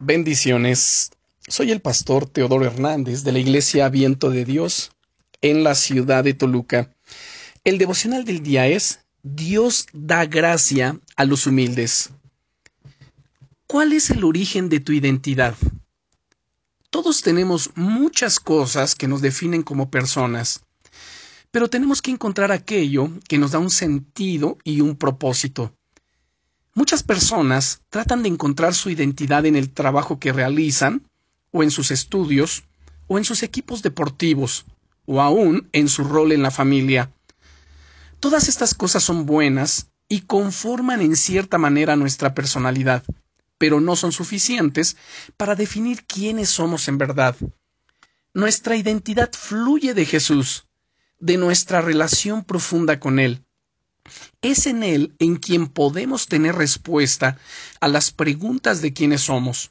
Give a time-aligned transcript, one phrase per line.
[0.00, 1.12] Bendiciones.
[1.46, 4.90] Soy el pastor Teodoro Hernández de la Iglesia Viento de Dios
[5.40, 6.90] en la ciudad de Toluca.
[7.62, 12.10] El devocional del día es Dios da gracia a los humildes.
[13.68, 15.54] ¿Cuál es el origen de tu identidad?
[16.90, 20.64] Todos tenemos muchas cosas que nos definen como personas,
[21.52, 25.72] pero tenemos que encontrar aquello que nos da un sentido y un propósito.
[26.76, 31.08] Muchas personas tratan de encontrar su identidad en el trabajo que realizan,
[31.52, 32.64] o en sus estudios,
[33.06, 34.66] o en sus equipos deportivos,
[35.06, 37.12] o aún en su rol en la familia.
[38.18, 43.04] Todas estas cosas son buenas y conforman en cierta manera nuestra personalidad,
[43.56, 44.96] pero no son suficientes
[45.36, 47.36] para definir quiénes somos en verdad.
[48.32, 50.66] Nuestra identidad fluye de Jesús,
[51.20, 53.43] de nuestra relación profunda con Él.
[54.42, 57.38] Es en Él en quien podemos tener respuesta
[57.80, 59.70] a las preguntas de quiénes somos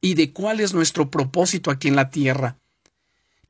[0.00, 2.56] y de cuál es nuestro propósito aquí en la tierra.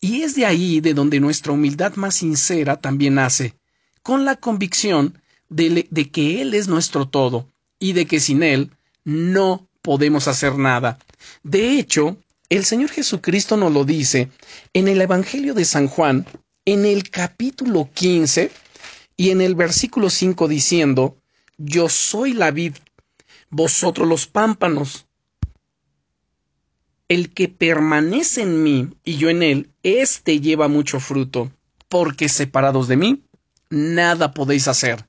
[0.01, 3.55] Y es de ahí de donde nuestra humildad más sincera también nace,
[4.03, 7.47] con la convicción de, de, que Él es nuestro todo
[7.79, 8.71] y de que sin Él
[9.05, 10.99] no podemos hacer nada.
[11.43, 12.17] De hecho,
[12.49, 14.31] el Señor Jesucristo nos lo dice
[14.73, 16.27] en el Evangelio de San Juan,
[16.65, 18.51] en el capítulo 15,
[19.21, 21.19] y en el versículo 5 diciendo,
[21.59, 22.77] Yo soy la vid,
[23.51, 25.05] vosotros los pámpanos.
[27.07, 31.53] El que permanece en mí y yo en él, éste lleva mucho fruto,
[31.91, 33.23] porque separados de mí,
[33.69, 35.07] nada podéis hacer.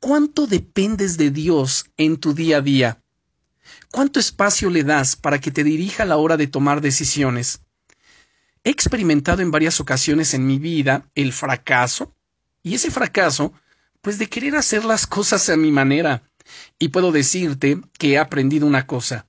[0.00, 3.02] ¿Cuánto dependes de Dios en tu día a día?
[3.90, 7.60] ¿Cuánto espacio le das para que te dirija a la hora de tomar decisiones?
[8.64, 12.14] He experimentado en varias ocasiones en mi vida el fracaso,
[12.62, 13.52] y ese fracaso,
[14.00, 16.22] pues de querer hacer las cosas a mi manera.
[16.78, 19.26] Y puedo decirte que he aprendido una cosa.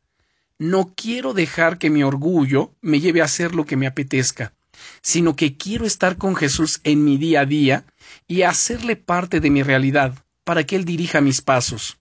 [0.57, 4.53] No quiero dejar que mi orgullo me lleve a hacer lo que me apetezca,
[5.01, 7.85] sino que quiero estar con Jesús en mi día a día
[8.27, 11.97] y hacerle parte de mi realidad para que Él dirija mis pasos.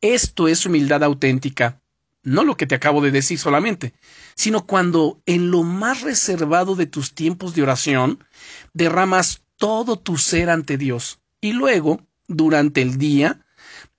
[0.00, 1.80] Esto es humildad auténtica,
[2.22, 3.94] no lo que te acabo de decir solamente,
[4.34, 8.24] sino cuando en lo más reservado de tus tiempos de oración
[8.72, 13.44] derramas todo tu ser ante Dios y luego, durante el día,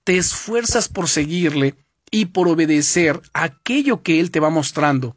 [0.04, 1.76] te esfuerzas por seguirle
[2.10, 5.16] y por obedecer aquello que Él te va mostrando.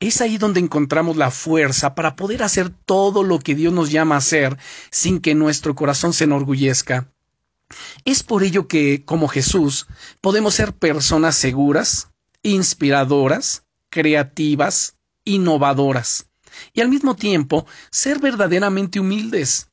[0.00, 4.14] Es ahí donde encontramos la fuerza para poder hacer todo lo que Dios nos llama
[4.14, 4.56] a hacer
[4.90, 7.12] sin que nuestro corazón se enorgullezca.
[8.04, 9.86] Es por ello que, como Jesús,
[10.20, 12.08] podemos ser personas seguras,
[12.42, 16.27] inspiradoras, creativas, innovadoras
[16.72, 19.68] y al mismo tiempo ser verdaderamente humildes.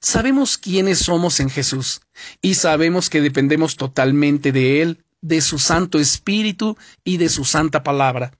[0.00, 2.00] Sabemos quiénes somos en Jesús
[2.42, 7.82] y sabemos que dependemos totalmente de Él, de su Santo Espíritu y de su Santa
[7.82, 8.32] Palabra.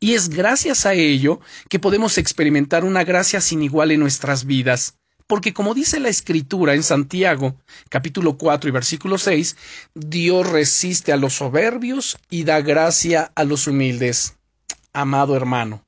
[0.00, 4.94] Y es gracias a ello que podemos experimentar una gracia sin igual en nuestras vidas.
[5.26, 7.54] Porque como dice la Escritura en Santiago,
[7.90, 9.56] capítulo 4 y versículo 6,
[9.94, 14.36] Dios resiste a los soberbios y da gracia a los humildes.
[14.94, 15.84] Amado hermano,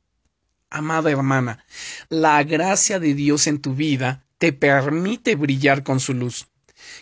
[0.71, 1.65] amada hermana,
[2.09, 6.49] la gracia de Dios en tu vida te permite brillar con su luz.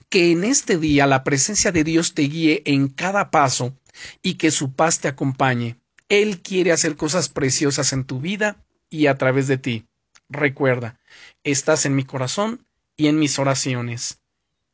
[0.09, 3.77] Que en este día la presencia de Dios te guíe en cada paso
[4.23, 5.77] y que su paz te acompañe.
[6.09, 8.57] Él quiere hacer cosas preciosas en tu vida
[8.91, 9.87] y a través de ti.
[10.29, 10.99] Recuerda,
[11.45, 14.19] estás en mi corazón y en mis oraciones.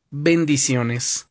[0.09, 1.27] Bendiciones.